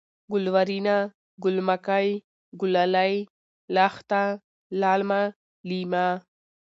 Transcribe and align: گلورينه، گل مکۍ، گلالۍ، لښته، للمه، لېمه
گلورينه، 0.31 0.95
گل 1.43 1.57
مکۍ، 1.67 2.09
گلالۍ، 2.61 3.13
لښته، 3.75 4.23
للمه، 4.81 5.21
لېمه 5.67 6.07